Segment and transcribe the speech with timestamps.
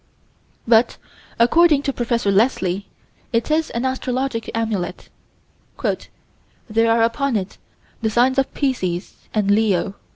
[0.67, 0.97] But,
[1.37, 2.25] according to Prof.
[2.25, 2.87] Leslie,
[3.31, 5.09] it is an astrologic amulet.
[6.67, 7.59] "There are upon it
[8.01, 9.93] the signs of Pisces and Leo."